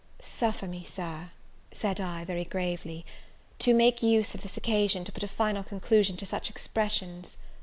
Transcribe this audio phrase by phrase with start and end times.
[0.19, 1.29] "Suffer me, Sir,"
[1.71, 3.05] said I, very gravely,
[3.59, 7.37] "to make use of this occasion to put a final conclusion to such expressions.